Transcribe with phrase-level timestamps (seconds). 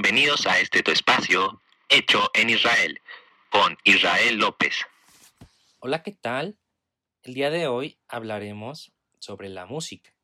[0.00, 3.00] Bienvenidos a este tu espacio, hecho en Israel,
[3.50, 4.86] con Israel López.
[5.80, 6.56] Hola, ¿qué tal?
[7.24, 10.14] El día de hoy hablaremos sobre la música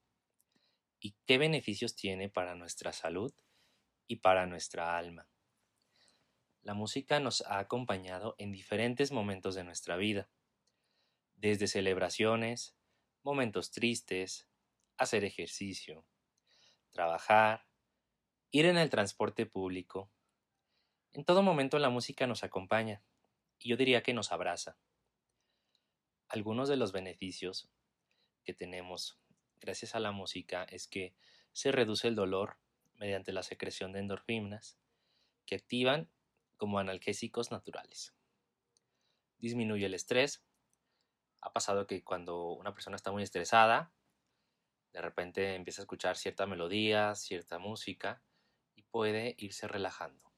[1.01, 3.35] y qué beneficios tiene para nuestra salud
[4.07, 5.27] y para nuestra alma.
[6.63, 10.31] La música nos ha acompañado en diferentes momentos de nuestra vida,
[11.35, 12.77] desde celebraciones,
[13.25, 14.47] momentos tristes,
[14.99, 16.07] hacer ejercicio,
[16.93, 17.67] trabajar,
[18.55, 20.13] ir en el transporte público.
[21.13, 23.03] En todo momento la música nos acompaña
[23.59, 24.79] y yo diría que nos abraza.
[26.29, 27.69] Algunos de los beneficios
[28.45, 29.19] que tenemos
[29.61, 31.17] gracias a la música es que
[31.53, 32.57] se reduce el dolor
[32.95, 34.79] mediante la secreción de endorfinas
[35.47, 36.09] que activan
[36.57, 38.15] como analgésicos naturales.
[39.39, 40.45] Disminuye el estrés.
[41.41, 43.93] Ha pasado que cuando una persona está muy estresada,
[44.93, 48.23] de repente empieza a escuchar cierta melodía, cierta música
[48.95, 50.31] puede irse relajando.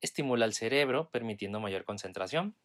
[0.00, 2.56] Estimula el cerebro permitiendo mayor concentración.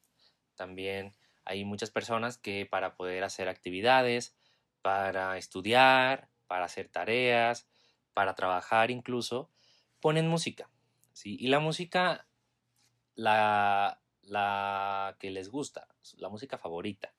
[0.56, 1.16] También
[1.46, 4.36] hay muchas personas que para poder hacer actividades,
[4.82, 7.68] para estudiar, para hacer tareas,
[8.16, 9.52] para trabajar incluso,
[10.00, 10.72] ponen música.
[11.14, 11.38] ¿sí?
[11.40, 12.26] Y la música,
[13.14, 17.14] la, la que les gusta, la música favorita.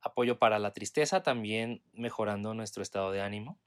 [0.00, 3.60] Apoyo para la tristeza, también mejorando nuestro estado de ánimo.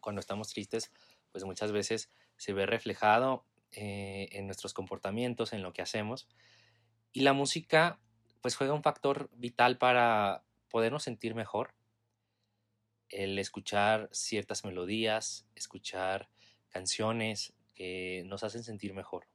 [0.00, 0.92] Cuando estamos tristes,
[1.32, 6.28] pues muchas veces se ve reflejado eh, en nuestros comportamientos, en lo que hacemos.
[7.12, 7.98] Y la música,
[8.40, 11.74] pues juega un factor vital para podernos sentir mejor,
[13.08, 16.28] el escuchar ciertas melodías, escuchar
[16.68, 19.26] canciones que nos hacen sentir mejor.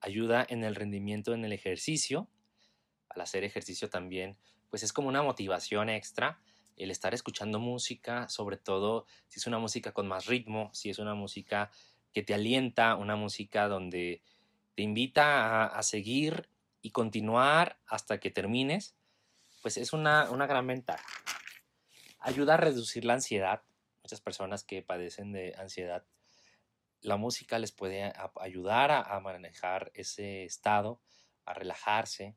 [0.00, 2.28] Ayuda en el rendimiento en el ejercicio.
[3.08, 4.36] Al hacer ejercicio también,
[4.70, 6.40] pues es como una motivación extra
[6.76, 10.98] el estar escuchando música, sobre todo si es una música con más ritmo, si es
[10.98, 11.70] una música
[12.12, 14.22] que te alienta, una música donde
[14.74, 16.48] te invita a, seguir
[16.80, 18.96] y continuar hasta que termines,
[19.60, 21.06] pues es una, una gran ventaja.
[22.18, 23.62] Ayuda a reducir la ansiedad.
[24.02, 26.04] Muchas personas que padecen de ansiedad,
[27.02, 31.00] la música les puede ayudar a, manejar ese estado,
[31.44, 32.36] a relajarse.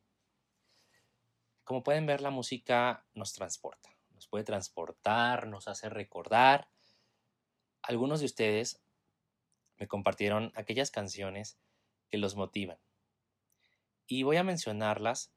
[1.63, 3.94] Como pueden ver, la música nos transporta,
[4.35, 6.68] puede transportar, nos hace recordar.
[7.81, 8.84] Algunos de ustedes
[9.78, 11.57] me compartieron aquellas canciones
[12.09, 12.78] que los motivan.
[14.07, 15.31] Y voy a mencionarlas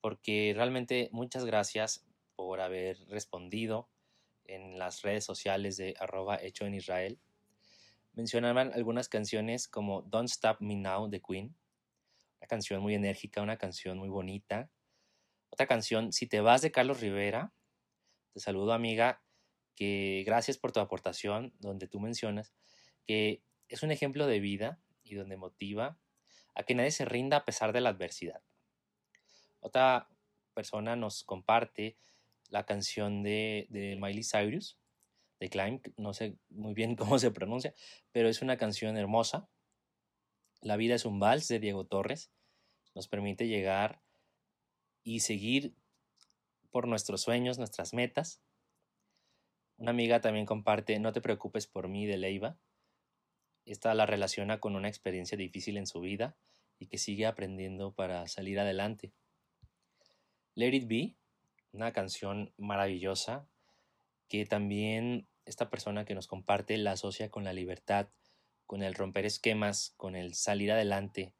[0.00, 3.90] porque realmente muchas gracias por haber respondido
[4.44, 7.18] en las redes sociales de arroba hecho en Israel.
[8.12, 11.56] Mencionaban algunas canciones como Don't Stop Me Now de Queen,
[12.38, 14.70] una canción muy enérgica, una canción muy bonita.
[15.50, 17.52] Otra canción, Si te vas de Carlos Rivera,
[18.36, 19.22] te saludo amiga,
[19.74, 22.52] que gracias por tu aportación, donde tú mencionas
[23.06, 25.98] que es un ejemplo de vida y donde motiva
[26.54, 28.42] a que nadie se rinda a pesar de la adversidad.
[29.60, 30.10] Otra
[30.52, 31.96] persona nos comparte
[32.50, 34.76] la canción de, Miley Cyrus,
[35.40, 37.72] de Climb, no sé muy bien cómo se pronuncia,
[38.12, 39.48] pero es una canción hermosa.
[40.60, 42.30] La vida es un vals de Diego Torres.
[42.94, 44.02] Nos permite llegar
[45.04, 45.74] y seguir
[46.76, 48.42] por nuestros sueños, nuestras metas.
[49.78, 52.58] Una amiga también comparte No te preocupes por mí de Leiva.
[53.64, 56.36] Esta la relaciona con una experiencia difícil en su vida
[56.78, 59.14] y que sigue aprendiendo para salir adelante.
[60.54, 61.14] Let It Be
[61.72, 63.48] una canción maravillosa
[64.28, 68.10] que también esta persona que nos comparte la asocia con la libertad,
[68.66, 71.32] con el romper esquemas, con el salir adelante.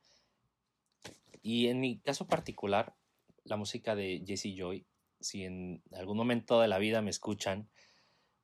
[1.42, 2.96] Y en mi caso particular,
[3.44, 4.86] la música de Jesse Joy,
[5.20, 7.68] si en algún momento de la vida me escuchan,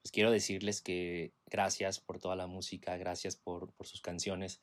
[0.03, 4.61] pues quiero decirles que gracias por toda la música, gracias por, sus canciones,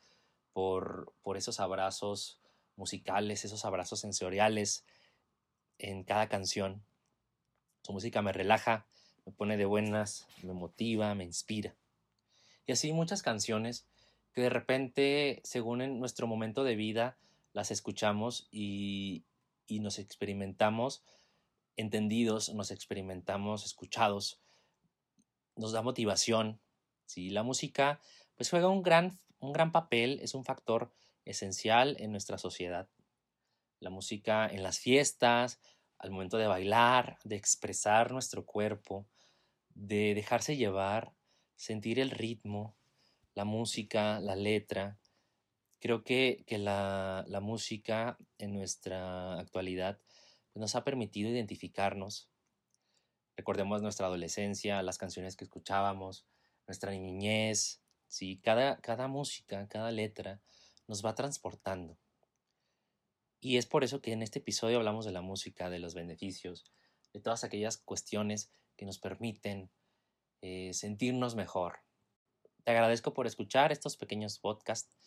[0.51, 2.41] por, por esos abrazos
[2.75, 4.85] musicales, esos abrazos sensoriales
[5.77, 6.83] en cada canción.
[7.83, 8.85] Su música me relaja,
[9.25, 11.75] me pone de buenas, me motiva, me inspira.
[12.65, 13.87] Y así muchas canciones
[14.33, 17.17] que de repente, según en nuestro momento de vida,
[17.53, 19.23] las escuchamos y,
[19.67, 21.01] y nos experimentamos
[21.75, 24.39] entendidos, nos experimentamos escuchados,
[25.55, 26.61] nos da motivación.
[27.05, 27.29] ¿sí?
[27.29, 27.99] La música
[28.35, 30.91] pues juega un gran, un gran papel, es un factor
[31.25, 32.89] esencial en nuestra sociedad.
[33.79, 35.59] La música en las fiestas,
[35.97, 39.07] al momento de bailar, de expresar nuestro cuerpo,
[39.75, 41.13] de dejarse llevar,
[41.55, 42.77] sentir el ritmo,
[43.35, 44.97] la música, la letra.
[45.79, 49.99] Creo que, la, música en nuestra actualidad
[50.55, 52.29] nos ha permitido identificarnos.
[53.37, 56.25] Recordemos nuestra adolescencia, las canciones que escuchábamos,
[56.67, 58.39] nuestra niñez, ¿sí?
[58.43, 60.41] Cada, cada música, cada letra
[60.87, 61.97] nos va transportando.
[63.39, 66.65] Y es por eso que en este episodio hablamos de la música, de los beneficios,
[67.13, 69.69] de todas aquellas cuestiones que nos permiten
[70.41, 71.79] eh, sentirnos mejor.
[72.63, 74.97] Te agradezco por escuchar estos pequeños podcasts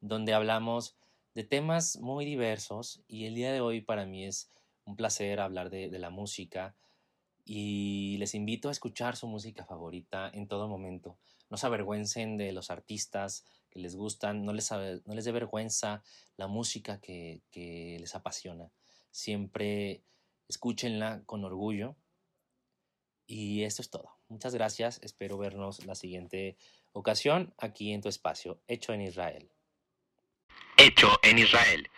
[0.00, 0.96] donde hablamos
[1.34, 4.50] de temas muy diversos y el día de hoy para mí es
[4.88, 6.74] un placer hablar de, la música
[7.44, 11.18] y les invito a escuchar su música favorita en todo momento.
[11.50, 16.02] No se avergüencen de los artistas que les gustan, no les, no les dé vergüenza
[16.38, 18.70] la música que, que les apasiona.
[19.10, 20.02] Siempre
[20.48, 21.94] escúchenla con orgullo.
[23.26, 24.16] Y esto es todo.
[24.28, 25.00] Muchas gracias.
[25.02, 26.56] Espero vernos la siguiente
[26.92, 29.50] ocasión aquí en tu espacio, hecho en Israel.
[30.78, 31.90] Hecho en Israel